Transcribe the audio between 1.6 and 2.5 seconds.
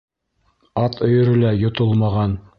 йотолмаған.